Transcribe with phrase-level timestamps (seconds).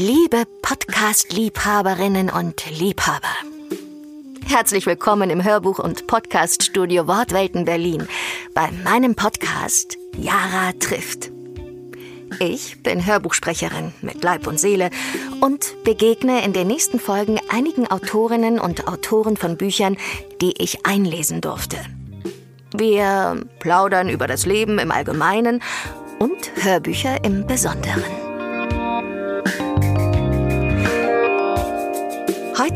[0.00, 3.34] Liebe Podcast-Liebhaberinnen und Liebhaber.
[4.46, 8.06] Herzlich willkommen im Hörbuch- und Podcaststudio Wortwelten Berlin
[8.54, 11.32] bei meinem Podcast Yara trifft.
[12.38, 14.90] Ich bin Hörbuchsprecherin mit Leib und Seele
[15.40, 19.96] und begegne in den nächsten Folgen einigen Autorinnen und Autoren von Büchern,
[20.40, 21.76] die ich einlesen durfte.
[22.72, 25.60] Wir plaudern über das Leben im Allgemeinen
[26.20, 28.27] und Hörbücher im Besonderen.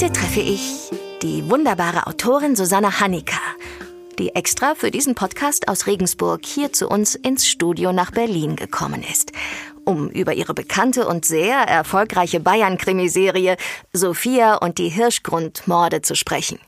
[0.03, 0.91] Heute treffe ich
[1.23, 3.39] die wunderbare Autorin Susanna Hanika,
[4.19, 9.05] die extra für diesen Podcast aus Regensburg hier zu uns ins Studio nach Berlin gekommen
[9.05, 9.31] ist,
[9.85, 13.57] um über ihre bekannte und sehr erfolgreiche Bayern-Krimiserie
[13.93, 16.59] Sophia und die Hirschgrundmorde zu sprechen.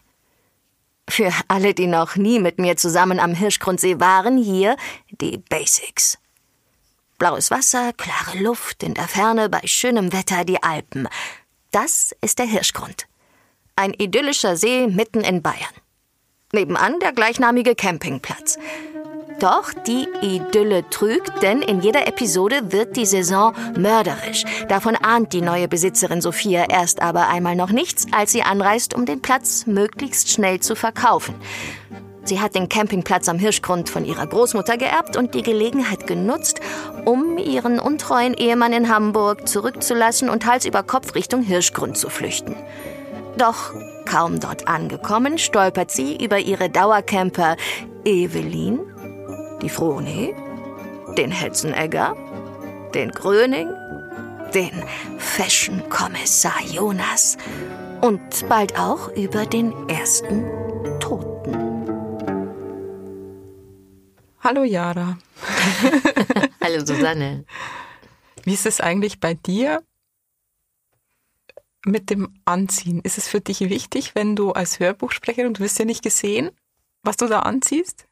[1.10, 4.76] Für alle, die noch nie mit mir zusammen am Hirschgrundsee waren, hier
[5.10, 6.18] die Basics.
[7.18, 11.08] Blaues Wasser, klare Luft, in der Ferne bei schönem Wetter die Alpen.
[11.72, 13.08] Das ist der Hirschgrund.
[13.76, 15.74] Ein idyllischer See mitten in Bayern.
[16.52, 18.56] Nebenan der gleichnamige Campingplatz.
[19.40, 24.44] Doch die Idylle trügt, denn in jeder Episode wird die Saison mörderisch.
[24.68, 29.06] Davon ahnt die neue Besitzerin Sophia erst aber einmal noch nichts, als sie anreist, um
[29.06, 31.34] den Platz möglichst schnell zu verkaufen.
[32.22, 36.60] Sie hat den Campingplatz am Hirschgrund von ihrer Großmutter geerbt und die Gelegenheit genutzt,
[37.04, 42.54] um ihren untreuen Ehemann in Hamburg zurückzulassen und Hals über Kopf Richtung Hirschgrund zu flüchten.
[43.36, 47.56] Doch kaum dort angekommen, stolpert sie über ihre Dauercamper.
[48.04, 48.80] Evelyn,
[49.60, 50.34] die Frone,
[51.16, 52.16] den Hetzenegger,
[52.94, 53.68] den Gröning,
[54.54, 54.84] den
[55.18, 57.36] Fashion-Kommissar Jonas?
[58.02, 60.44] Und bald auch über den ersten
[61.00, 61.84] Toten.
[64.40, 65.16] Hallo Jara.
[66.62, 67.46] Hallo Susanne.
[68.44, 69.82] Wie ist es eigentlich bei dir
[71.84, 73.00] mit dem Anziehen?
[73.00, 76.50] Ist es für dich wichtig, wenn du als Hörbuchsprecherin, du wirst ja nicht gesehen,
[77.02, 78.06] was du da anziehst?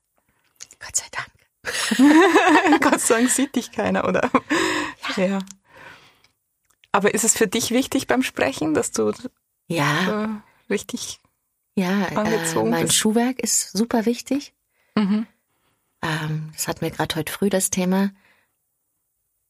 [0.79, 1.29] Gott sei Dank.
[2.83, 4.31] Gott sei Dank sieht dich keiner, oder?
[5.17, 5.25] Ja.
[5.25, 5.39] ja.
[6.93, 9.13] Aber ist es für dich wichtig beim Sprechen, dass du
[9.67, 10.25] ja.
[10.25, 10.29] Äh,
[10.71, 11.21] richtig
[11.75, 12.97] ja, angezogen äh, mein bist?
[12.97, 14.53] Schuhwerk ist super wichtig.
[14.95, 15.27] Mhm.
[16.03, 18.11] Ähm, das hatten wir gerade heute früh das Thema.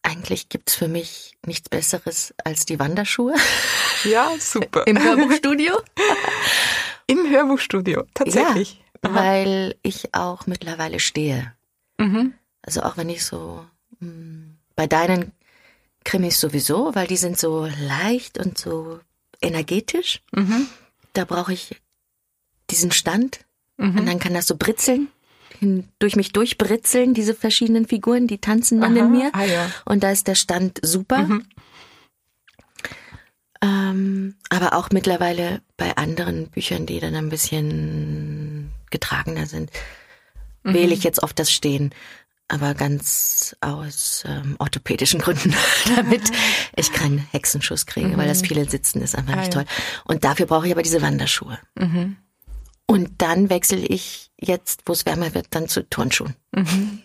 [0.03, 3.35] Eigentlich gibt's für mich nichts Besseres als die Wanderschuhe.
[4.05, 4.85] Ja, super.
[4.87, 5.81] Im Hörbuchstudio?
[7.07, 8.83] Im Hörbuchstudio, tatsächlich.
[9.05, 11.53] Ja, weil ich auch mittlerweile stehe.
[11.99, 12.35] Mhm.
[12.63, 13.65] Also auch wenn ich so
[14.01, 15.33] mh, hm, bei deinen
[16.05, 18.99] Krimis sowieso, weil die sind so leicht und so
[19.41, 20.21] energetisch.
[20.33, 20.67] Mhm.
[21.13, 21.81] Da brauche ich
[22.71, 23.41] diesen Stand
[23.77, 23.99] mhm.
[23.99, 25.09] und dann kann das so britzeln
[25.63, 29.31] hin, durch mich durchbritzeln, diese verschiedenen Figuren, die tanzen dann Aha, in mir.
[29.33, 29.71] Ah, ja.
[29.85, 31.19] Und da ist der Stand super.
[31.19, 31.47] Mhm.
[33.63, 39.71] Ähm, aber auch mittlerweile bei anderen Büchern, die dann ein bisschen getragener sind,
[40.65, 40.75] mhm.
[40.75, 41.95] wähle ich jetzt oft das Stehen.
[42.49, 45.55] Aber ganz aus ähm, orthopädischen Gründen,
[45.97, 46.23] damit
[46.77, 48.17] ich keinen Hexenschuss kriege, mhm.
[48.17, 48.47] weil das mhm.
[48.47, 49.63] viele Sitzen ist einfach ah, nicht ja.
[49.63, 49.73] toll.
[50.05, 51.59] Und dafür brauche ich aber diese Wanderschuhe.
[51.77, 52.17] Mhm.
[52.87, 56.35] Und dann wechsle ich jetzt, wo es wärmer wird, dann zu Turnschuhen.
[56.53, 57.03] Mhm.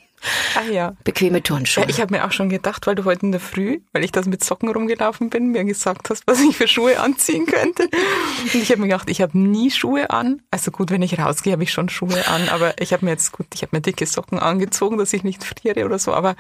[0.56, 0.96] Ah ja.
[1.04, 1.84] Bequeme Turnschuhe.
[1.84, 4.12] Ja, ich habe mir auch schon gedacht, weil du heute in der Früh, weil ich
[4.12, 7.84] das mit Socken rumgelaufen bin, mir gesagt hast, was ich für Schuhe anziehen könnte.
[7.84, 10.42] Und ich habe mir gedacht, ich habe nie Schuhe an.
[10.50, 13.32] Also gut, wenn ich rausgehe, habe ich schon Schuhe an, aber ich habe mir jetzt
[13.32, 16.36] gut, ich habe mir dicke Socken angezogen, dass ich nicht friere oder so, aber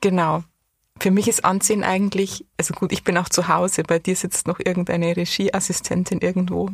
[0.00, 0.44] genau.
[1.00, 4.46] Für mich ist Anziehen eigentlich, also gut, ich bin auch zu Hause, bei dir sitzt
[4.46, 6.70] noch irgendeine Regieassistentin irgendwo.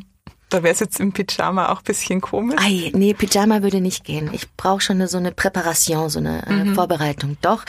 [0.51, 2.59] Da wäre es jetzt im Pyjama auch ein bisschen komisch.
[2.59, 4.31] Ei, nee, Pyjama würde nicht gehen.
[4.33, 6.75] Ich brauche schon eine, so eine Präparation, so eine äh, mhm.
[6.75, 7.37] Vorbereitung.
[7.43, 7.65] Doch,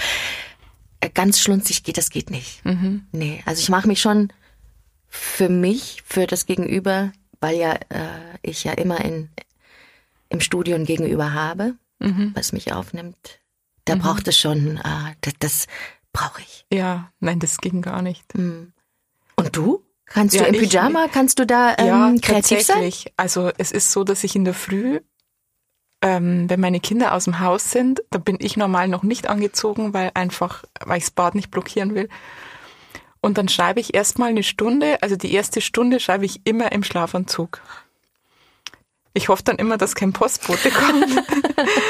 [1.01, 2.63] äh, ganz schlunzig geht, das geht nicht.
[2.66, 3.07] Mhm.
[3.12, 4.31] Nee, also ich mache mich schon
[5.07, 7.11] für mich, für das Gegenüber,
[7.41, 9.29] weil ja äh, ich ja immer in,
[10.29, 12.32] im Studio ein Gegenüber habe, mhm.
[12.35, 13.40] was mich aufnimmt.
[13.85, 13.99] Da mhm.
[13.99, 15.67] braucht es schon, äh, das, das
[16.14, 16.66] brauche ich.
[16.72, 18.37] Ja, nein, das ging gar nicht.
[18.37, 18.73] Mhm.
[19.35, 19.84] Und du?
[20.09, 23.02] Kannst ja, du im ich, Pyjama, kannst du da ähm, ja, kreativ tatsächlich.
[23.02, 23.14] sein?
[23.17, 25.00] Also es ist so, dass ich in der Früh,
[26.02, 29.94] ähm, wenn meine Kinder aus dem Haus sind, da bin ich normal noch nicht angezogen,
[29.94, 32.09] weil einfach, weil ich das Bad nicht blockieren will.
[33.22, 36.84] Und dann schreibe ich erstmal eine Stunde, also die erste Stunde schreibe ich immer im
[36.84, 37.61] Schlafanzug.
[39.14, 41.06] Ich hoffe dann immer, dass kein Postbote kommt.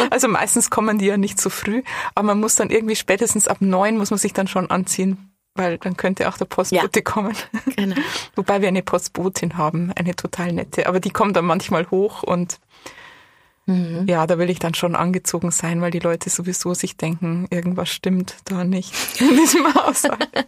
[0.09, 1.83] also meistens kommen die ja nicht so früh,
[2.15, 5.28] aber man muss dann irgendwie spätestens ab neun muss man sich dann schon anziehen,
[5.59, 7.03] weil dann könnte auch der Postbote ja.
[7.03, 7.35] kommen.
[7.75, 7.95] Genau.
[8.35, 12.59] Wobei wir eine Postbotin haben, eine total nette, aber die kommt dann manchmal hoch und
[13.67, 14.05] mhm.
[14.07, 17.89] ja, da will ich dann schon angezogen sein, weil die Leute sowieso sich denken, irgendwas
[17.89, 20.29] stimmt da nicht in diesem Haushalt.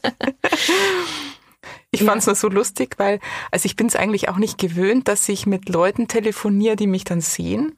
[1.93, 2.05] Ich Ja.
[2.07, 3.19] fand's nur so lustig, weil,
[3.51, 7.03] also ich bin es eigentlich auch nicht gewöhnt, dass ich mit Leuten telefoniere, die mich
[7.03, 7.77] dann sehen.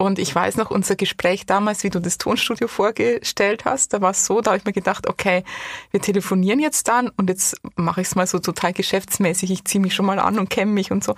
[0.00, 4.12] Und ich weiß noch, unser Gespräch damals, wie du das Tonstudio vorgestellt hast, da war
[4.12, 5.42] es so, da habe ich mir gedacht, okay,
[5.90, 9.50] wir telefonieren jetzt dann und jetzt mache ich es mal so total geschäftsmäßig.
[9.50, 11.16] Ich ziehe mich schon mal an und kenne mich und so.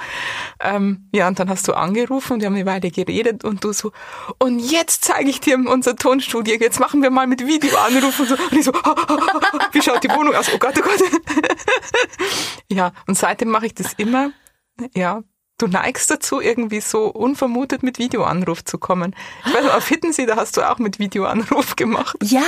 [0.61, 3.75] Ähm, ja, und dann hast du angerufen und wir haben eine Weile geredet und du
[3.75, 3.93] so,
[4.39, 8.35] und jetzt zeige ich dir unser Tonstudio, jetzt machen wir mal mit Videoanruf und so.
[8.35, 8.73] Und ich so,
[9.73, 10.51] wie schaut die Wohnung aus?
[10.55, 11.03] Oh Gott, oh Gott.
[12.73, 14.31] ja, und seitdem mache ich das immer.
[14.95, 15.23] Ja,
[15.61, 19.15] du neigst dazu, irgendwie so unvermutet mit Videoanruf zu kommen.
[19.47, 22.17] Ich weiß auf Hittensee, da hast du auch mit Videoanruf gemacht.
[22.23, 22.43] Ja,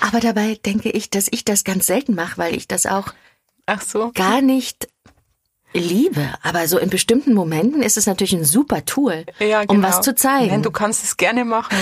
[0.00, 3.12] aber dabei denke ich, dass ich das ganz selten mache, weil ich das auch
[3.80, 4.12] so.
[4.14, 4.88] gar nicht
[5.72, 6.32] liebe.
[6.42, 9.88] Aber so in bestimmten Momenten ist es natürlich ein super Tool, Ja, um genau.
[9.88, 10.50] was zu zeigen.
[10.50, 11.76] Nein, du kannst es gerne machen.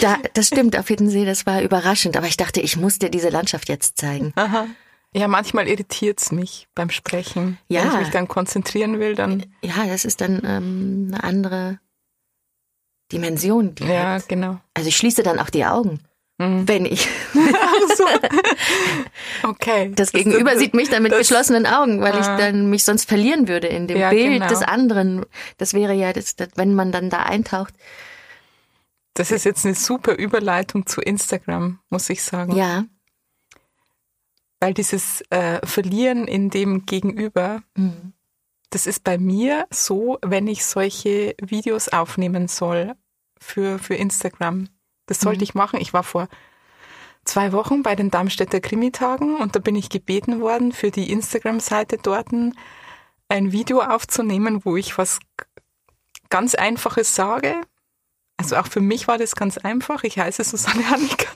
[0.00, 2.16] da, das stimmt, auf Hiddensee, das war überraschend.
[2.16, 4.32] Aber ich dachte, ich muss dir diese Landschaft jetzt zeigen.
[4.36, 4.66] Aha.
[5.16, 7.58] Ja, manchmal irritiert's mich beim Sprechen.
[7.68, 7.82] Ja.
[7.84, 9.46] Wenn ich mich dann konzentrieren will, dann.
[9.62, 11.78] Ja, das ist dann ähm, eine andere
[13.12, 13.74] Dimension.
[13.74, 14.28] Die Ja, hat.
[14.28, 14.58] genau.
[14.74, 16.00] Also ich schließe dann auch die Augen,
[16.38, 16.66] Mhm.
[16.66, 17.06] wenn ich.
[17.34, 18.04] Ach so.
[19.48, 19.92] Okay.
[19.94, 22.36] Das Gegenüber sieht mich dann mit das- geschlossenen Augen, weil ich Ah.
[22.36, 24.48] dann mich sonst verlieren würde in dem Ja, Bild genau.
[24.48, 25.24] des anderen.
[25.58, 27.74] Das wäre ja, das, das, wenn man dann da eintaucht.
[29.14, 32.56] Das ist jetzt eine super Überleitung zu Instagram, muss ich sagen.
[32.56, 32.84] Ja.
[34.64, 38.14] Weil dieses äh, Verlieren in dem Gegenüber, Mhm.
[38.70, 42.94] das ist bei mir so, wenn ich solche Videos aufnehmen soll
[43.38, 44.70] für, für Instagram.
[45.04, 45.42] Das sollte Mhm.
[45.42, 45.80] ich machen.
[45.82, 46.28] Ich war vor
[47.26, 51.98] zwei Wochen bei den Darmstädter Krimitagen und da bin ich gebeten worden, für die Instagram-Seite
[52.02, 55.18] dort ein Video aufzunehmen, wo ich was
[56.30, 57.60] ganz Einfaches sage.
[58.38, 60.04] Also auch für mich war das ganz einfach.
[60.04, 61.28] Ich heiße Susanne Hanniker.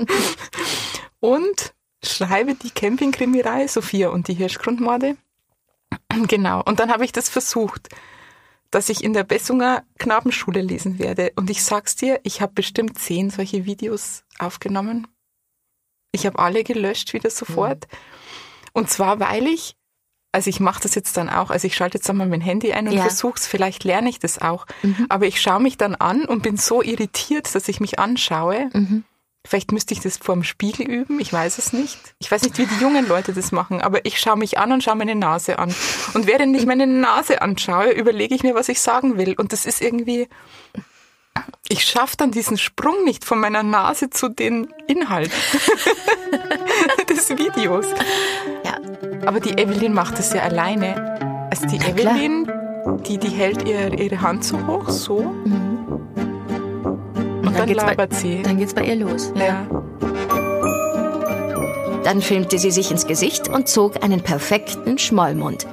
[1.20, 5.16] und schreibe die Campingkrimireihe Sophia und die Hirschgrundmorde.
[6.28, 6.62] Genau.
[6.62, 7.88] Und dann habe ich das versucht,
[8.70, 11.32] dass ich in der Bessunger Knabenschule lesen werde.
[11.36, 15.06] Und ich sag's dir, ich habe bestimmt zehn solche Videos aufgenommen.
[16.12, 17.86] Ich habe alle gelöscht wieder sofort.
[18.72, 19.76] Und zwar, weil ich,
[20.32, 22.88] also ich mache das jetzt dann auch, also ich schalte jetzt einmal mein Handy ein
[22.88, 23.02] und Ja.
[23.02, 24.66] versuch's, vielleicht lerne ich das auch.
[24.82, 25.06] Mhm.
[25.10, 28.70] Aber ich schaue mich dann an und bin so irritiert, dass ich mich anschaue.
[28.72, 29.04] Mhm.
[29.48, 31.98] Vielleicht müsste ich das vor dem Spiegel üben, ich weiß es nicht.
[32.18, 34.82] Ich weiß nicht, wie die jungen Leute das machen, aber ich schaue mich an und
[34.82, 35.74] schaue meine Nase an.
[36.14, 39.34] Und während ich meine Nase anschaue, überlege ich mir, was ich sagen will.
[39.38, 40.28] Und das ist irgendwie,
[41.68, 45.30] ich schaffe dann diesen Sprung nicht von meiner Nase zu den Inhalt
[47.08, 47.86] des Videos.
[48.64, 48.78] Ja.
[49.26, 51.48] Aber die Evelyn macht das ja alleine.
[51.50, 52.16] Also die Na klar.
[52.16, 52.52] Evelyn,
[53.06, 55.75] die, die hält ihr, ihre Hand so hoch, so, Mhm.
[57.62, 58.42] Und dann, geht's bei- labert sie.
[58.42, 59.32] Dann geht's bei ihr los.
[59.36, 59.66] Ja.
[62.04, 65.66] Dann filmte sie sich ins Gesicht und zog einen perfekten Schmollmund.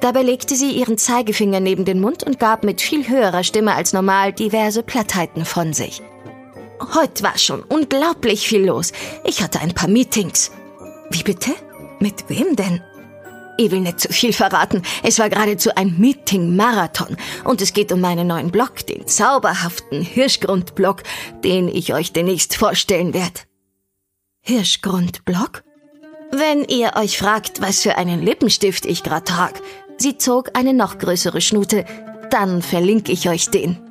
[0.00, 3.92] Dabei legte sie ihren Zeigefinger neben den Mund und gab mit viel höherer Stimme als
[3.92, 6.00] normal diverse Plattheiten von sich.
[6.94, 8.92] Heute war schon unglaublich viel los.
[9.24, 10.52] Ich hatte ein paar Meetings.
[11.10, 11.50] Wie bitte?
[11.98, 12.80] Mit wem denn?
[13.60, 14.82] Ich will nicht zu viel verraten.
[15.02, 17.16] Es war geradezu ein Meeting-Marathon.
[17.42, 21.02] Und es geht um meinen neuen Blog, den zauberhaften Hirschgrund-Blog,
[21.42, 23.40] den ich euch demnächst vorstellen werde.
[24.42, 25.64] Hirschgrund-Blog?
[26.30, 29.60] Wenn ihr euch fragt, was für einen Lippenstift ich grad trag,
[29.96, 31.84] sie zog eine noch größere Schnute,
[32.30, 33.87] dann verlinke ich euch den.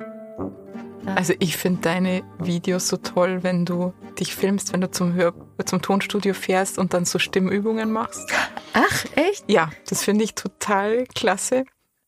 [1.14, 5.34] Also ich finde deine Videos so toll, wenn du dich filmst, wenn du zum, Hör
[5.64, 8.30] zum Tonstudio fährst und dann so Stimmübungen machst.
[8.74, 9.44] Ach, echt?
[9.48, 11.64] Ja, das finde ich total klasse.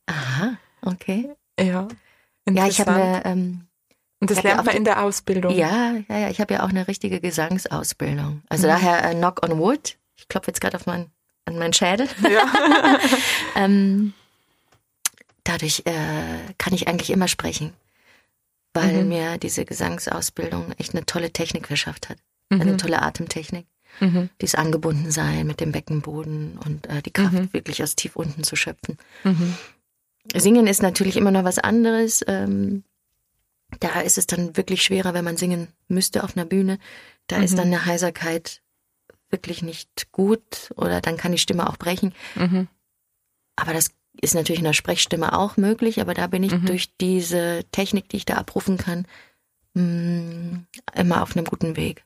[0.06, 1.30] Aha, okay.
[1.58, 1.88] Ja.
[2.48, 3.66] Ja, ich habe eine, ähm,
[4.20, 5.54] Und das lernt man in der Ausbildung.
[5.54, 8.42] ja, ja, ja, ich habe ja auch eine richtige Gesangsausbildung.
[8.48, 8.70] Also Mhm.
[8.72, 9.96] daher äh, Knock on Wood.
[10.16, 11.10] Ich klopfe jetzt gerade auf mein,
[11.44, 12.08] an meinen Schädel.
[12.28, 12.44] Ja.
[13.56, 14.14] Ähm,
[15.44, 15.92] dadurch äh,
[16.58, 17.72] kann ich eigentlich immer sprechen,
[18.74, 19.08] weil Mhm.
[19.08, 22.18] mir diese Gesangsausbildung echt eine tolle Technik verschafft hat.
[22.50, 22.78] Eine Mhm.
[22.78, 23.66] tolle Atemtechnik.
[24.00, 24.30] Mhm.
[24.40, 27.52] Dieses Angebundensein mit dem Beckenboden und äh, die Kraft Mhm.
[27.52, 28.96] wirklich aus tief unten zu schöpfen.
[29.24, 29.56] Mhm.
[30.34, 32.24] Singen ist natürlich immer noch was anderes.
[32.28, 32.84] Ähm,
[33.80, 36.78] da ist es dann wirklich schwerer, wenn man singen müsste auf einer Bühne.
[37.26, 37.56] Da ist Mhm.
[37.56, 38.62] dann eine Heiserkeit
[39.30, 42.12] wirklich nicht gut oder dann kann die Stimme auch brechen.
[43.56, 46.66] Aber das ist natürlich in der Sprechstimme auch möglich, aber da bin ich Mhm.
[46.66, 49.06] durch diese Technik, die ich da abrufen kann,
[49.74, 50.60] mh,
[50.94, 52.04] immer auf einem guten Weg.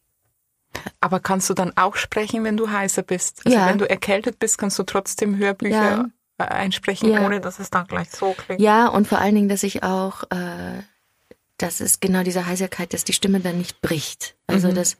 [1.00, 3.42] Aber kannst du dann auch sprechen, wenn du heißer bist?
[3.46, 3.66] Also Ja.
[3.66, 7.20] wenn du erkältet bist, kannst du trotzdem Hörbücher äh, einsprechen, Ja.
[7.24, 8.60] ohne dass es dann gleich so klingt.
[8.60, 10.82] Ja, und vor allen Dingen, dass ich auch, äh,
[11.58, 14.36] das ist genau diese Heiserkeit, dass die Stimme dann nicht bricht.
[14.48, 14.74] Also Mhm.
[14.74, 14.96] das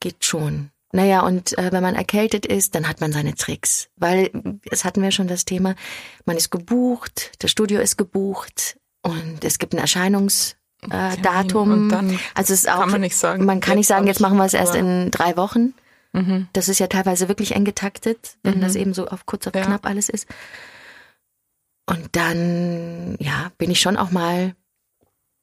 [0.00, 0.70] geht schon.
[0.94, 3.88] Naja, und äh, wenn man erkältet ist, dann hat man seine Tricks.
[3.96, 4.30] Weil,
[4.70, 5.74] es hatten wir schon das Thema,
[6.24, 11.90] man ist gebucht, das Studio ist gebucht und es gibt ein Erscheinungsdatum.
[11.90, 13.44] Äh, also es ist auch, kann man nicht sagen.
[13.44, 15.74] Man kann nicht sagen, jetzt machen wir es erst in drei Wochen.
[16.12, 16.46] Mhm.
[16.52, 18.60] Das ist ja teilweise wirklich eng getaktet, wenn Mhm.
[18.60, 19.64] das eben so auf kurz auf Ja.
[19.64, 20.28] knapp alles ist.
[21.86, 24.54] Und dann, ja, bin ich schon auch mal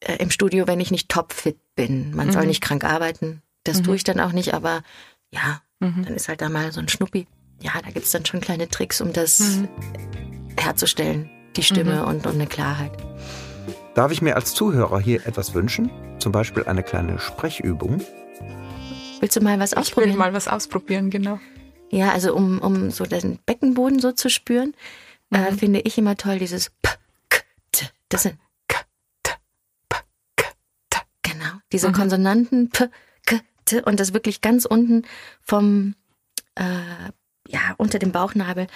[0.03, 2.15] äh, im Studio, wenn ich nicht topfit bin.
[2.15, 2.47] Man soll Mhm.
[2.47, 3.43] nicht krank arbeiten.
[3.65, 3.83] Das Mhm.
[3.83, 4.81] tue ich dann auch nicht, aber
[5.31, 6.03] ja, Mhm.
[6.05, 7.27] dann ist halt da mal so ein Schnuppi.
[7.61, 9.67] Ja, da gibt's dann schon kleine Tricks, um das Mhm.
[10.57, 12.91] herzustellen, die Stimme und, und eine Klarheit.
[13.95, 15.89] Darf ich mir als Zuhörer hier etwas wünschen?
[16.19, 18.01] Zum Beispiel eine kleine Sprechübung?
[19.19, 20.17] Willst du mal was Ich will ausprobieren?
[20.17, 21.39] mal was ausprobieren, genau.
[21.89, 24.73] Ja, also um, um so den Beckenboden so zu spüren,
[25.31, 25.57] äh, Mhm.
[25.57, 26.89] finde ich immer toll dieses P,
[27.29, 27.85] K, T.
[28.09, 28.79] Das sind K,
[29.23, 29.31] T,
[29.89, 29.97] P,
[30.37, 30.45] K,
[30.89, 30.99] T.
[31.21, 31.93] genau diese Mhm.
[31.93, 32.85] Konsonanten P,
[33.71, 35.03] T und das wirklich ganz unten
[35.41, 35.95] vom
[36.55, 36.63] äh,
[37.47, 38.67] ja unter dem Bauchnabel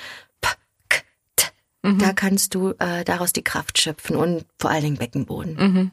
[0.42, 0.50] P,
[0.90, 1.02] K,
[1.36, 1.48] T.
[1.84, 2.00] Mhm.
[2.00, 5.56] Da kannst du äh, daraus die Kraft schöpfen und vor allen Dingen Beckenboden.
[5.56, 5.92] Mhm.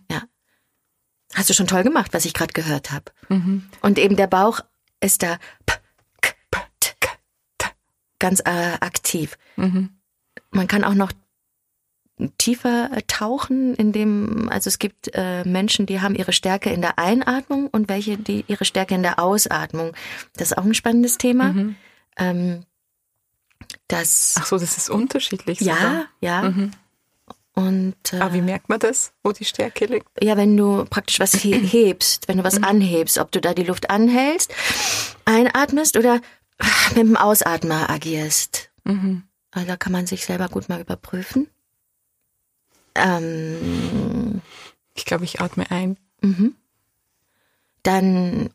[1.34, 3.06] Hast du schon toll gemacht, was ich gerade gehört habe.
[3.28, 3.68] Mhm.
[3.80, 4.60] Und eben der Bauch
[5.00, 5.74] ist da P,
[6.20, 6.34] K,
[6.80, 7.08] T, K,
[7.58, 7.68] T.
[8.18, 9.38] ganz äh, aktiv.
[9.56, 9.90] Mhm.
[10.50, 11.12] Man kann auch noch
[12.38, 17.68] tiefer tauchen, indem, also es gibt äh, Menschen, die haben ihre Stärke in der Einatmung
[17.68, 19.92] und welche, die ihre Stärke in der Ausatmung.
[20.36, 21.52] Das ist auch ein spannendes Thema.
[21.52, 21.76] Mhm.
[22.16, 22.62] Ähm,
[23.88, 25.60] das, Ach so, das ist unterschiedlich.
[25.60, 26.04] ja, sogar.
[26.20, 26.42] ja.
[26.50, 26.70] Mhm.
[27.54, 30.06] Und äh, Aber wie merkt man das, wo die Stärke liegt?
[30.22, 33.64] ja, wenn du praktisch was he hebst, wenn du was anhebst, ob du da die
[33.64, 34.54] Luft anhältst,
[35.26, 36.20] einatmest oder
[36.90, 38.70] mit dem Ausatmer agierst.
[38.84, 39.24] Mhm.
[39.50, 41.48] Also da kann man sich selber gut mal überprüfen.
[42.94, 44.40] Ähm,
[44.94, 45.96] Ich glaube, ich atme ein.
[46.20, 46.54] Mhm.
[47.82, 48.50] Dann,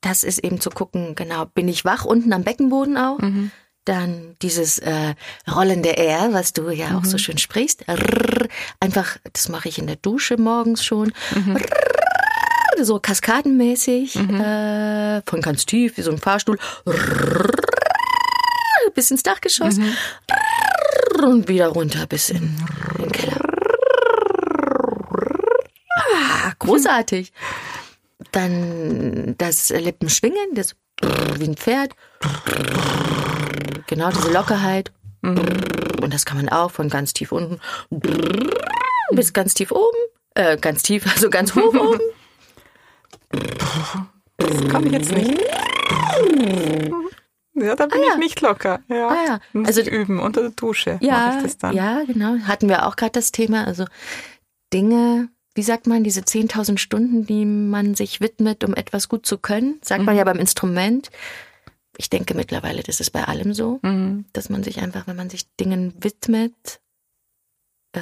[0.00, 3.18] das ist eben zu gucken, genau, bin ich wach unten am Beckenboden auch?
[3.18, 3.50] Mhm.
[3.84, 5.14] Dann dieses äh,
[5.50, 7.88] rollende R, was du ja auch so schön sprichst.
[7.88, 8.48] Rrrr,
[8.80, 11.12] einfach, das mache ich in der Dusche morgens schon.
[11.34, 16.58] Rrrr, so kaskadenmäßig, äh, von ganz tief, wie so ein Fahrstuhl.
[16.86, 17.50] Rrrr,
[18.94, 19.78] bis ins Dachgeschoss.
[21.22, 22.56] Und wieder runter bis in
[22.98, 23.40] den Keller.
[26.14, 27.32] Ah, großartig.
[28.32, 30.74] Dann das Lippenschwingen, das
[31.36, 31.92] wie ein Pferd.
[33.86, 34.92] Genau, diese Lockerheit.
[35.22, 37.60] Und das kann man auch von ganz tief unten
[39.10, 39.96] bis ganz tief oben.
[40.34, 42.00] Äh, ganz tief, also ganz hoch oben.
[44.36, 45.40] Das kann ich jetzt nicht.
[47.54, 48.12] Ja, da bin Ah, ja.
[48.12, 48.80] ich nicht locker.
[48.88, 49.08] Ja.
[49.08, 49.40] Ah, ja.
[49.52, 50.20] Muss Also- ich üben.
[50.20, 51.74] Unter der Dusche mache Ja, ich das dann.
[51.74, 52.36] ja, genau.
[52.46, 53.64] Hatten wir auch gerade das Thema.
[53.66, 53.84] Also
[54.72, 59.38] Dinge, wie sagt man, diese 10.000 Stunden, die man sich widmet, um etwas gut zu
[59.38, 61.10] können, sagt man ja beim Instrument.
[61.96, 64.24] Ich denke mittlerweile, das ist bei allem so, Mhm.
[64.32, 66.80] dass man sich einfach, wenn man sich Dingen widmet,
[67.92, 68.00] äh,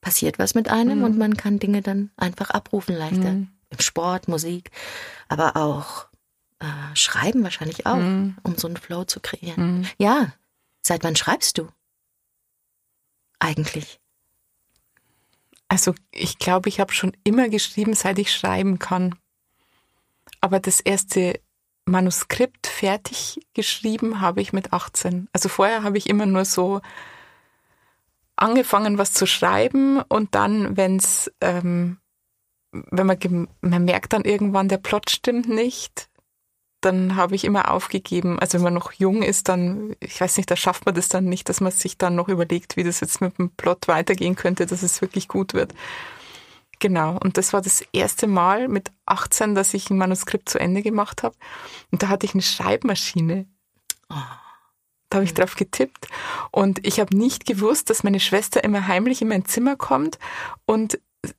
[0.00, 1.04] passiert was mit einem Mhm.
[1.04, 3.32] und man kann Dinge dann einfach abrufen leichter.
[3.32, 3.48] Mhm.
[3.70, 4.70] Im Sport, Musik,
[5.28, 6.06] aber auch
[6.60, 8.36] äh, Schreiben wahrscheinlich auch, Mhm.
[8.44, 9.78] um so einen Flow zu kreieren.
[9.80, 9.86] Mhm.
[9.98, 10.32] Ja,
[10.82, 11.68] seit wann schreibst du?
[13.40, 14.00] Eigentlich.
[15.68, 19.14] Also ich glaube, ich habe schon immer geschrieben, seit ich schreiben kann.
[20.40, 21.40] Aber das erste
[21.86, 25.28] Manuskript fertig geschrieben habe ich mit 18.
[25.32, 26.80] Also vorher habe ich immer nur so
[28.36, 31.98] angefangen, was zu schreiben und dann, wenn's, ähm,
[32.72, 36.08] wenn man, man merkt dann irgendwann, der Plot stimmt nicht,
[36.80, 38.38] dann habe ich immer aufgegeben.
[38.38, 41.24] Also wenn man noch jung ist, dann, ich weiß nicht, da schafft man das dann
[41.24, 44.66] nicht, dass man sich dann noch überlegt, wie das jetzt mit dem Plot weitergehen könnte,
[44.66, 45.74] dass es wirklich gut wird.
[46.78, 50.82] Genau, und das war das erste Mal mit 18, dass ich ein Manuskript zu Ende
[50.82, 51.34] gemacht habe.
[51.90, 53.46] Und da hatte ich eine Schreibmaschine.
[55.08, 56.08] Da habe ich drauf getippt.
[56.50, 60.18] Und ich habe nicht gewusst, dass meine Schwester immer heimlich in mein Zimmer kommt
[60.66, 60.98] und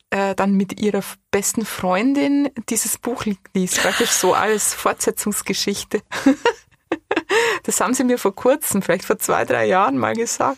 [0.10, 3.82] äh, dann mit ihrer besten Freundin dieses Buch liest.
[3.82, 6.02] Praktisch so als Fortsetzungsgeschichte.
[7.64, 10.58] Das haben sie mir vor kurzem, vielleicht vor zwei, drei Jahren mal gesagt,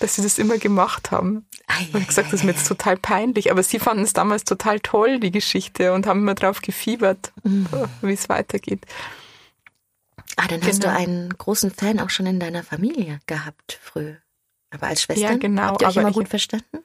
[0.00, 1.46] dass sie das immer gemacht haben.
[1.68, 3.52] Ei, Und ich gesagt, das ist mir jetzt total peinlich.
[3.52, 7.32] Aber sie fanden es damals total toll, die Geschichte, und haben immer drauf gefiebert,
[8.02, 8.84] wie es weitergeht.
[10.36, 10.98] Ah, dann hast du Genau.
[10.98, 14.14] einen großen Fan auch schon in deiner Familie gehabt früh.
[14.70, 16.78] Aber als Schwestern Ja, genau, habt ihr euch aber immer gut verstanden?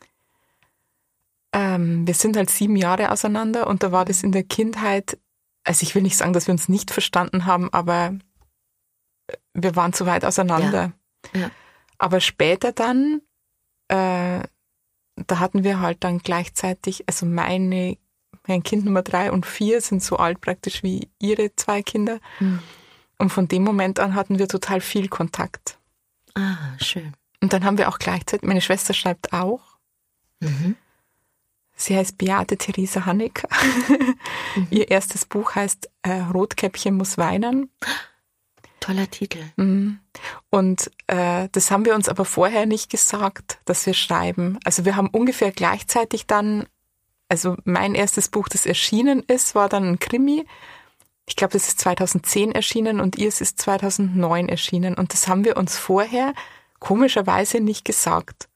[1.53, 5.17] Ähm, wir sind halt sieben Jahre auseinander und da war das in der Kindheit,
[5.63, 8.13] also ich will nicht sagen, dass wir uns nicht verstanden haben, aber
[9.53, 10.93] wir waren zu weit auseinander.
[11.33, 11.41] Ja.
[11.41, 11.51] Ja.
[11.97, 13.21] Aber später dann,
[13.87, 14.41] äh,
[15.15, 17.97] da hatten wir halt dann gleichzeitig, also meine,
[18.47, 22.19] mein Kind Nummer drei und vier sind so alt praktisch wie ihre zwei Kinder.
[22.37, 22.59] Hm.
[23.17, 25.77] Und von dem Moment an hatten wir total viel Kontakt.
[26.35, 27.13] Ah, schön.
[27.41, 29.77] Und dann haben wir auch gleichzeitig, meine Schwester schreibt auch.
[30.39, 30.75] Mhm.
[31.79, 33.47] Sie heißt Beate Theresa Hannecker.
[34.55, 34.67] Mhm.
[34.69, 37.71] Ihr erstes Buch heißt äh, Rotkäppchen muss weinen.
[38.81, 39.39] Toller Titel.
[39.55, 39.99] Mhm.
[40.49, 44.59] Und äh, das haben wir uns aber vorher nicht gesagt, dass wir schreiben.
[44.65, 46.67] Also wir haben ungefähr gleichzeitig dann,
[47.29, 50.45] also mein erstes Buch, das erschienen ist, war dann ein Krimi.
[51.27, 54.95] Ich glaube, das ist 2010 erschienen und ihr ist 2009 erschienen.
[54.95, 56.33] Und das haben wir uns vorher
[56.79, 58.48] komischerweise nicht gesagt.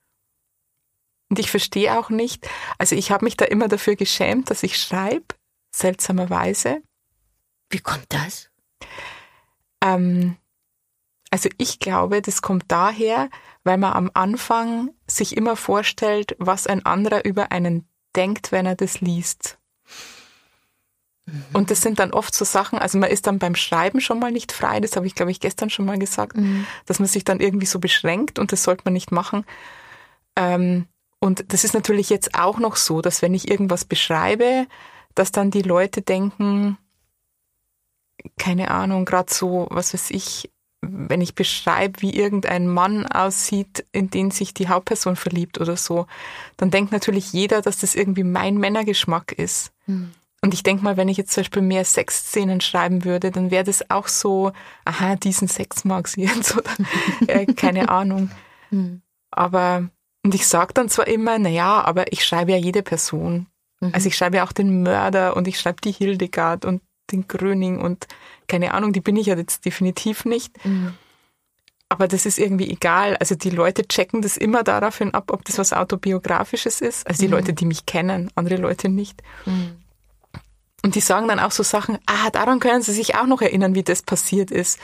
[1.29, 4.77] Und ich verstehe auch nicht, also ich habe mich da immer dafür geschämt, dass ich
[4.77, 5.35] schreibe,
[5.75, 6.81] seltsamerweise.
[7.69, 8.49] Wie kommt das?
[9.81, 10.37] Ähm,
[11.31, 13.29] also ich glaube, das kommt daher,
[13.63, 18.75] weil man am Anfang sich immer vorstellt, was ein anderer über einen denkt, wenn er
[18.75, 19.57] das liest.
[21.25, 21.45] Mhm.
[21.53, 24.31] Und das sind dann oft so Sachen, also man ist dann beim Schreiben schon mal
[24.31, 26.67] nicht frei, das habe ich, glaube ich, gestern schon mal gesagt, mhm.
[26.85, 29.45] dass man sich dann irgendwie so beschränkt und das sollte man nicht machen.
[30.35, 30.85] Ähm,
[31.23, 34.67] und das ist natürlich jetzt auch noch so, dass wenn ich irgendwas beschreibe,
[35.15, 36.77] dass dann die Leute denken,
[38.37, 40.51] keine Ahnung, gerade so, was weiß ich,
[40.81, 46.07] wenn ich beschreibe, wie irgendein Mann aussieht, in den sich die Hauptperson verliebt oder so,
[46.57, 49.71] dann denkt natürlich jeder, dass das irgendwie mein Männergeschmack ist.
[49.87, 50.11] Mhm.
[50.41, 53.63] Und ich denke mal, wenn ich jetzt zum Beispiel mehr Sexszenen schreiben würde, dann wäre
[53.63, 54.51] das auch so,
[54.83, 56.71] aha, diesen Sex mag sie jetzt oder
[57.27, 58.29] äh, keine Ahnung.
[58.71, 59.01] Mhm.
[59.31, 59.89] Aber
[60.23, 63.47] und ich sage dann zwar immer, na ja, aber ich schreibe ja jede Person.
[63.81, 63.91] Mhm.
[63.93, 67.81] Also ich schreibe ja auch den Mörder und ich schreibe die Hildegard und den Gröning
[67.81, 68.07] und
[68.47, 70.65] keine Ahnung, die bin ich ja jetzt definitiv nicht.
[70.65, 70.93] Mhm.
[71.89, 73.17] Aber das ist irgendwie egal.
[73.17, 77.05] Also die Leute checken das immer daraufhin ab, ob das was Autobiografisches ist.
[77.05, 77.33] Also die mhm.
[77.33, 79.21] Leute, die mich kennen, andere Leute nicht.
[79.45, 79.77] Mhm.
[80.83, 83.75] Und die sagen dann auch so Sachen, ah, daran können sie sich auch noch erinnern,
[83.75, 84.79] wie das passiert ist.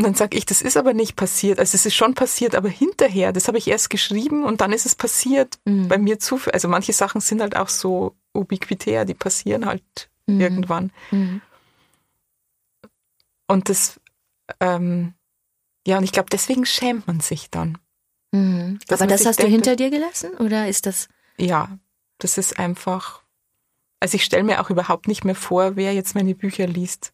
[0.00, 1.58] Und dann sage ich, das ist aber nicht passiert.
[1.58, 4.86] Also es ist schon passiert, aber hinterher, das habe ich erst geschrieben und dann ist
[4.86, 5.58] es passiert.
[5.66, 5.88] Mhm.
[5.88, 6.40] Bei mir zu.
[6.54, 10.40] Also manche Sachen sind halt auch so ubiquitär, die passieren halt mhm.
[10.40, 10.90] irgendwann.
[11.10, 11.42] Mhm.
[13.46, 14.00] Und das,
[14.60, 15.12] ähm,
[15.86, 17.76] ja, und ich glaube, deswegen schämt man sich dann.
[18.32, 18.78] Mhm.
[18.88, 21.08] Aber das hast denkt, du hinter dir gelassen oder ist das?
[21.36, 21.78] Ja,
[22.16, 23.22] das ist einfach.
[24.00, 27.12] Also ich stelle mir auch überhaupt nicht mehr vor, wer jetzt meine Bücher liest.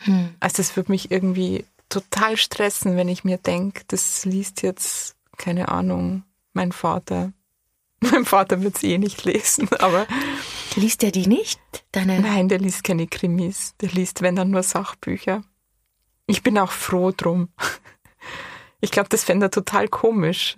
[0.00, 0.34] Hm.
[0.40, 5.68] Also das würde mich irgendwie total stressen, wenn ich mir denke, das liest jetzt, keine
[5.68, 7.32] Ahnung, mein Vater.
[8.02, 10.06] Mein Vater wird sie eh nicht lesen, aber.
[10.74, 11.60] Liest er die nicht?
[11.92, 13.74] Deine Nein, der liest keine Krimis.
[13.82, 15.42] Der liest, wenn dann nur Sachbücher.
[16.26, 17.48] Ich bin auch froh drum.
[18.82, 20.56] Ich glaube, das fände er total komisch.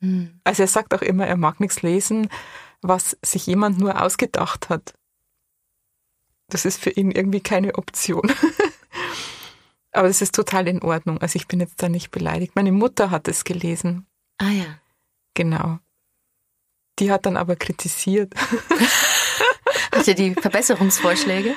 [0.00, 0.40] Hm.
[0.44, 2.28] Also er sagt auch immer, er mag nichts lesen,
[2.80, 4.94] was sich jemand nur ausgedacht hat.
[6.48, 8.32] Das ist für ihn irgendwie keine Option.
[9.96, 11.18] Aber das ist total in Ordnung.
[11.22, 12.54] Also ich bin jetzt da nicht beleidigt.
[12.54, 14.06] Meine Mutter hat es gelesen.
[14.36, 14.78] Ah ja.
[15.32, 15.78] Genau.
[16.98, 18.34] Die hat dann aber kritisiert.
[19.92, 21.54] Hatte die Verbesserungsvorschläge?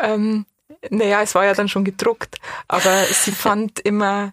[0.00, 0.46] ähm,
[0.88, 2.38] naja, es war ja dann schon gedruckt.
[2.66, 4.32] Aber sie fand immer,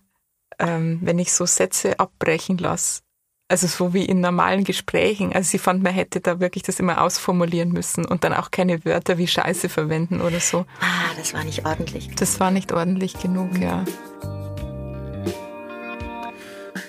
[0.57, 3.01] ähm, wenn ich so Sätze abbrechen lasse,
[3.49, 5.33] also so wie in normalen Gesprächen.
[5.33, 8.85] Also sie fand, man hätte da wirklich das immer ausformulieren müssen und dann auch keine
[8.85, 10.65] Wörter wie Scheiße verwenden oder so.
[10.79, 12.09] Ah, das war nicht ordentlich.
[12.15, 13.83] Das war nicht ordentlich genug, ja.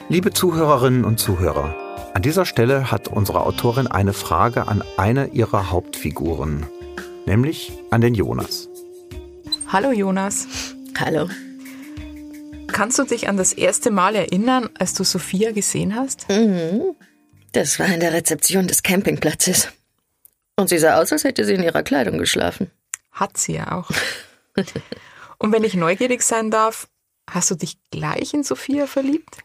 [0.09, 1.75] Liebe Zuhörerinnen und Zuhörer,
[2.15, 6.67] an dieser Stelle hat unsere Autorin eine Frage an eine ihrer Hauptfiguren,
[7.27, 8.69] nämlich an den Jonas.
[9.69, 10.47] Hallo Jonas.
[10.99, 11.29] Hallo.
[12.81, 16.27] Kannst du dich an das erste Mal erinnern, als du Sophia gesehen hast?
[16.31, 16.97] Mhm.
[17.53, 19.69] Das war in der Rezeption des Campingplatzes.
[20.57, 22.71] Und sie sah aus, als hätte sie in ihrer Kleidung geschlafen.
[23.13, 23.91] Hat sie ja auch.
[25.37, 26.89] Und wenn ich neugierig sein darf,
[27.31, 29.37] hast du dich gleich in Sophia verliebt?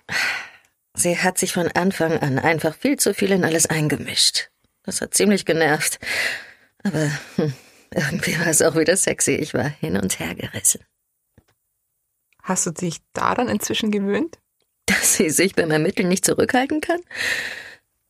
[0.93, 4.49] Sie hat sich von Anfang an einfach viel zu viel in alles eingemischt.
[4.83, 5.99] Das hat ziemlich genervt.
[6.83, 7.53] Aber hm,
[7.93, 9.31] irgendwie war es auch wieder sexy.
[9.33, 10.85] Ich war hin und her gerissen.
[12.45, 14.37] Hast du dich daran inzwischen gewöhnt?
[14.85, 16.99] Dass sie sich beim Ermitteln nicht zurückhalten kann?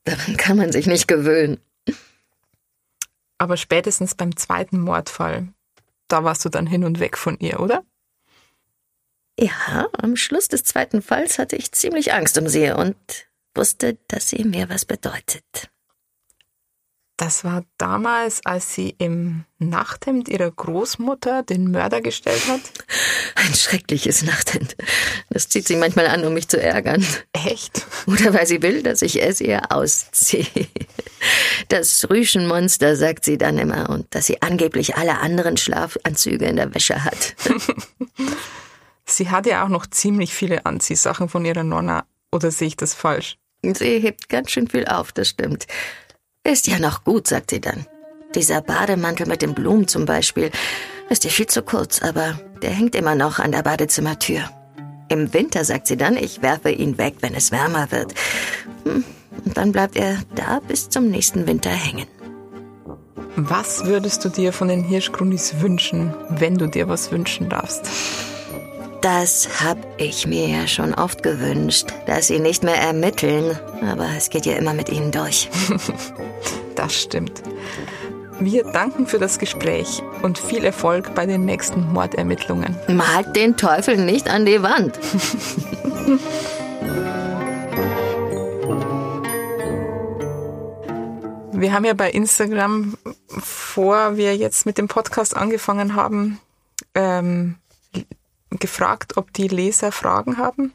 [0.04, 1.62] Daran kann man sich nicht gewöhnen.
[3.38, 5.48] Aber spätestens beim zweiten Mordfall,
[6.10, 7.86] da warst du dann hin und weg von ihr, oder?
[9.40, 12.98] Ja, am Schluss des zweiten Falls hatte ich ziemlich Angst um sie und
[13.54, 15.70] wusste, dass sie mir was bedeutet.
[17.18, 22.60] Das war damals, als sie im Nachthemd ihrer Großmutter den Mörder gestellt hat?
[23.36, 24.76] Ein schreckliches Nachthemd.
[25.30, 27.06] Das zieht sie manchmal an, um mich zu ärgern.
[27.32, 27.86] Echt?
[28.08, 30.68] Oder weil sie will, dass ich es ihr ausziehe.
[31.70, 36.76] Das Rüschenmonster sagt sie dann immer und dass sie angeblich alle anderen Schlafanzüge in der
[36.76, 37.36] Wäsche hat.
[39.06, 42.06] Sie hat ja auch noch ziemlich viele Anziehsachen von ihrer Nonna.
[42.32, 43.38] Oder sehe ich das falsch?
[43.62, 45.68] Sie hebt ganz schön viel auf, das stimmt.
[46.46, 47.88] Ist ja noch gut, sagt sie dann.
[48.36, 50.52] Dieser Bademantel mit den Blumen zum Beispiel
[51.10, 54.42] ist ja viel zu kurz, aber der hängt immer noch an der Badezimmertür.
[55.10, 58.14] Im Winter sagt sie dann, ich werfe ihn weg, wenn es wärmer wird.
[58.84, 59.04] Hm,
[59.44, 62.08] und dann bleibt er da bis zum nächsten Winter hängen.
[63.36, 67.90] Was würdest du dir von den Hirschgrundis wünschen, wenn du dir was wünschen darfst?
[69.06, 74.32] Das hab ich mir ja schon oft gewünscht, dass sie nicht mehr ermitteln, aber es
[74.32, 75.48] geht ja immer mit ihnen durch.
[76.76, 77.44] das stimmt.
[78.40, 82.76] Wir danken für das Gespräch und viel Erfolg bei den nächsten Mordermittlungen.
[82.88, 84.98] Malt den Teufel nicht an die Wand.
[91.52, 96.40] Wir haben ja bei Instagram, vor wir jetzt mit dem Podcast angefangen haben,
[96.96, 97.56] ähm,
[98.60, 100.74] gefragt, ob die Leser Fragen haben.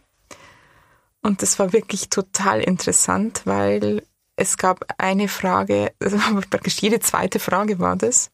[1.23, 5.93] Und das war wirklich total interessant, weil es gab eine Frage,
[6.51, 8.31] praktisch jede zweite Frage war das.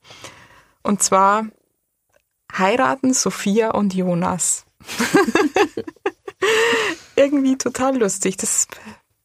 [0.83, 1.47] Und zwar,
[2.57, 4.65] heiraten Sophia und Jonas?
[7.17, 8.37] irgendwie total lustig.
[8.37, 8.69] Das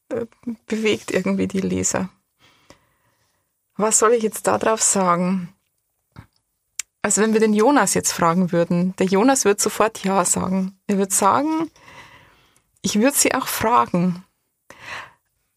[0.10, 0.25] äh,
[0.65, 2.10] bewegt irgendwie die Leser.
[3.75, 5.53] Was soll ich jetzt darauf sagen?
[7.01, 10.79] Also wenn wir den Jonas jetzt fragen würden, der Jonas wird sofort Ja sagen.
[10.87, 11.71] Er wird sagen,
[12.81, 14.23] ich würde sie auch fragen.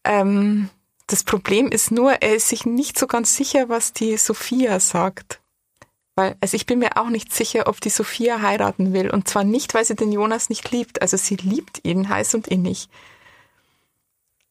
[0.03, 0.69] Ähm,
[1.07, 5.41] das Problem ist nur, er ist sich nicht so ganz sicher, was die Sophia sagt.
[6.15, 9.11] Weil, also ich bin mir auch nicht sicher, ob die Sophia heiraten will.
[9.11, 11.01] Und zwar nicht, weil sie den Jonas nicht liebt.
[11.01, 12.89] Also sie liebt ihn heiß und innig.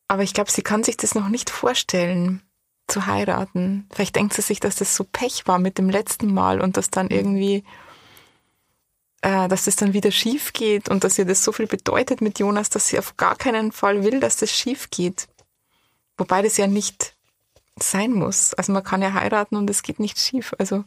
[0.06, 2.42] Aber ich glaube, sie kann sich das noch nicht vorstellen
[2.86, 3.88] zu heiraten.
[3.92, 6.90] Vielleicht denkt sie sich, dass das so Pech war mit dem letzten Mal und dass
[6.90, 7.64] dann irgendwie,
[9.22, 12.38] äh, dass das dann wieder schief geht und dass ihr das so viel bedeutet mit
[12.38, 15.28] Jonas, dass sie auf gar keinen Fall will, dass das schief geht.
[16.16, 17.16] Wobei das ja nicht
[17.76, 18.54] sein muss.
[18.54, 20.54] Also man kann ja heiraten und es geht nicht schief.
[20.58, 20.84] Also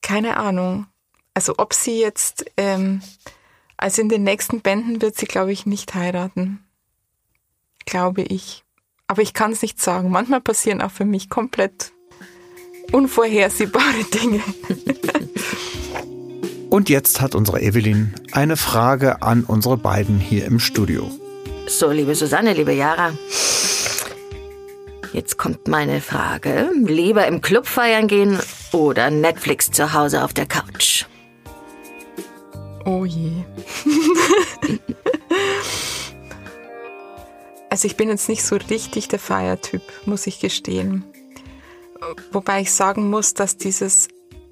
[0.00, 0.86] keine Ahnung.
[1.34, 3.02] Also ob sie jetzt, ähm,
[3.76, 6.64] also in den nächsten Bänden wird sie, glaube ich, nicht heiraten.
[7.84, 8.63] Glaube ich.
[9.06, 10.10] Aber ich kann es nicht sagen.
[10.10, 11.92] Manchmal passieren auch für mich komplett
[12.92, 14.40] unvorhersehbare Dinge.
[16.70, 21.10] Und jetzt hat unsere Evelyn eine Frage an unsere beiden hier im Studio.
[21.68, 23.12] So, liebe Susanne, liebe Jara.
[25.12, 26.70] Jetzt kommt meine Frage.
[26.84, 28.40] Lieber im Club feiern gehen
[28.72, 31.04] oder Netflix zu Hause auf der Couch?
[32.84, 33.30] Oh je.
[37.74, 41.04] Also ich bin jetzt nicht so richtig der Feiertyp, muss ich gestehen.
[42.30, 44.06] Wobei ich sagen muss, dass dieses,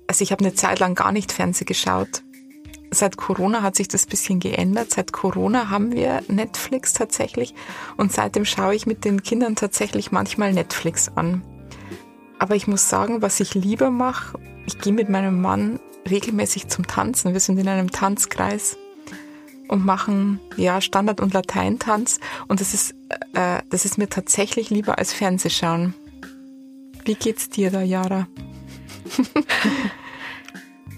[0.09, 2.25] also ich habe eine Zeit lang gar nicht Fernsehen geschaut.
[2.91, 4.91] Seit Corona hat sich das bisschen geändert.
[4.91, 7.55] Seit Corona haben wir Netflix tatsächlich
[7.97, 11.45] und seitdem schaue ich mit den Kindern tatsächlich manchmal Netflix an.
[12.41, 15.79] Aber ich muss sagen, was ich lieber mache, ich gehe mit meinem Mann
[16.11, 17.35] regelmäßig zum Tanzen.
[17.35, 18.79] Wir sind in einem Tanzkreis
[19.73, 22.95] und machen ja Standard- und Lateintanz und das ist,
[23.33, 25.95] äh, das ist mir tatsächlich lieber als Fernsehschauen.
[27.07, 28.29] Wie geht's dir da, Jara?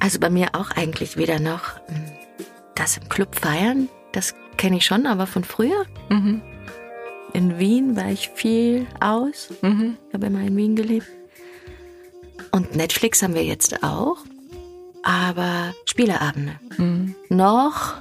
[0.00, 2.04] also bei mir auch eigentlich wieder noch hm,
[2.74, 5.86] das im Club feiern, das kenne ich schon, aber von früher.
[6.10, 6.42] Mhm.
[7.32, 9.50] In Wien war ich viel aus.
[9.62, 9.98] Mhm.
[10.08, 11.06] Ich habe immer in Wien gelebt.
[12.50, 14.18] Und Netflix haben wir jetzt auch
[15.04, 16.58] aber Spieleabende.
[16.76, 17.14] Mhm.
[17.28, 17.94] Noch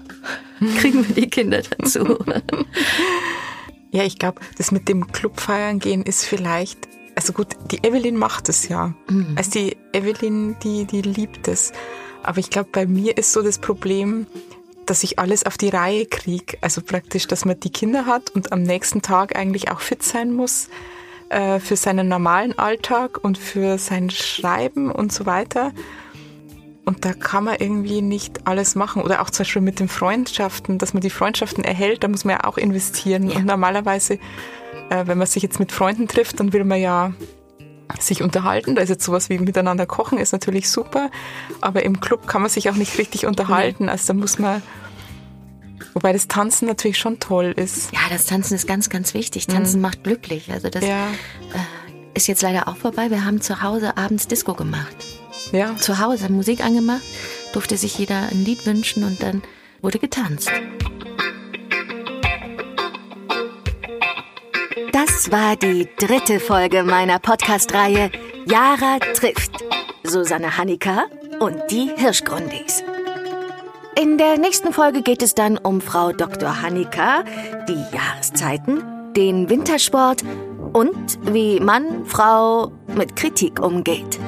[0.80, 2.18] kriegen wir die Kinder dazu.
[3.92, 8.16] ja, ich glaube, das mit dem Club feiern gehen ist vielleicht, also gut, die Evelyn
[8.16, 8.94] macht es ja.
[9.10, 9.36] Mhm.
[9.36, 11.74] Also die Evelyn, die, die liebt es.
[12.24, 14.26] Aber ich glaube, bei mir ist so das Problem,
[14.86, 16.58] dass ich alles auf die Reihe kriege.
[16.62, 20.34] Also praktisch, dass man die Kinder hat und am nächsten Tag eigentlich auch fit sein
[20.34, 20.70] muss
[21.30, 25.74] äh, für seinen normalen Alltag und für sein Schreiben und so weiter.
[26.86, 29.02] Und da kann man irgendwie nicht alles machen.
[29.02, 32.36] Oder auch zum Beispiel mit den Freundschaften, dass man die Freundschaften erhält, da muss man
[32.36, 33.30] ja auch investieren.
[33.30, 33.38] Ja.
[33.38, 34.15] Und normalerweise,
[34.89, 37.13] äh, wenn man sich jetzt mit Freunden trifft, dann will man ja
[38.00, 38.76] sich unterhalten.
[38.76, 41.10] Da ist jetzt sowas wie miteinander kochen, ist natürlich super.
[41.62, 43.88] Aber im Club kann man sich auch nicht richtig unterhalten.
[43.88, 44.62] Also da muss man,
[45.93, 47.93] wobei das Tanzen natürlich schon toll ist.
[47.93, 49.48] Ja, das Tanzen ist ganz, ganz wichtig.
[49.48, 49.84] Tanzen mhm.
[49.84, 50.52] macht glücklich.
[50.52, 51.08] Also das ja.
[51.08, 53.10] äh, ist jetzt leider auch vorbei.
[53.10, 54.96] Wir haben zu Hause abends Disco gemacht.
[55.54, 55.76] Ja.
[55.78, 57.04] Zu Hause Musik angemacht,
[57.54, 59.44] durfte sich jeder ein Lied wünschen und dann
[59.82, 60.52] wurde getanzt.
[64.92, 68.12] Das war die dritte Folge meiner Podcast-Reihe
[68.46, 69.63] Jara trifft.
[70.04, 71.06] Susanne Hanika
[71.39, 72.84] und die Hirschgrundis.
[74.00, 76.63] In der nächsten Folge geht es dann um Frau Dr.
[76.63, 77.24] Hannika,
[77.68, 78.84] die Jahreszeiten,
[79.16, 80.24] den Wintersport
[80.74, 84.20] und wie Mann, Frau mit Kritik umgeht.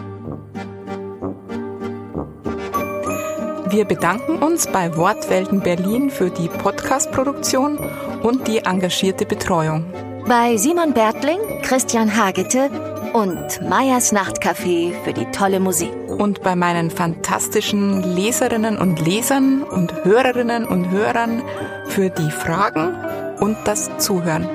[3.68, 7.80] Wir bedanken uns bei Wortwelten Berlin für die Podcast-Produktion
[8.22, 9.86] und die engagierte Betreuung.
[10.28, 12.70] Bei Simon Bertling, Christian Hagete
[13.14, 15.92] und Meyers Nachtcafé für die tolle Musik.
[16.08, 21.42] Und bei meinen fantastischen Leserinnen und Lesern und Hörerinnen und Hörern
[21.88, 22.96] für die Fragen
[23.40, 24.48] und das Zuhören.